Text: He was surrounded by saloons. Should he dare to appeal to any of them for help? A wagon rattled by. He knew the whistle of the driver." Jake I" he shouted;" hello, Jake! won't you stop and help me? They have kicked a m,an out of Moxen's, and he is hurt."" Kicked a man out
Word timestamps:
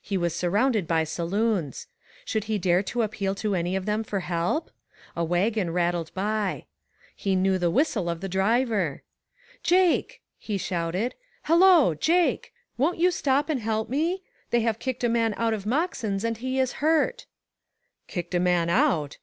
He 0.00 0.16
was 0.16 0.34
surrounded 0.34 0.86
by 0.88 1.04
saloons. 1.04 1.88
Should 2.24 2.44
he 2.44 2.56
dare 2.56 2.82
to 2.84 3.02
appeal 3.02 3.34
to 3.34 3.54
any 3.54 3.76
of 3.76 3.84
them 3.84 4.02
for 4.02 4.20
help? 4.20 4.70
A 5.14 5.22
wagon 5.22 5.70
rattled 5.72 6.10
by. 6.14 6.64
He 7.14 7.36
knew 7.36 7.58
the 7.58 7.70
whistle 7.70 8.08
of 8.08 8.22
the 8.22 8.26
driver." 8.30 9.02
Jake 9.62 10.22
I" 10.22 10.24
he 10.38 10.56
shouted;" 10.56 11.14
hello, 11.48 11.94
Jake! 11.94 12.54
won't 12.78 12.96
you 12.98 13.10
stop 13.10 13.50
and 13.50 13.60
help 13.60 13.90
me? 13.90 14.22
They 14.48 14.60
have 14.62 14.78
kicked 14.78 15.04
a 15.04 15.08
m,an 15.08 15.34
out 15.36 15.52
of 15.52 15.66
Moxen's, 15.66 16.24
and 16.24 16.38
he 16.38 16.58
is 16.58 16.80
hurt."" 16.80 17.26
Kicked 18.08 18.34
a 18.34 18.40
man 18.40 18.70
out 18.70 19.18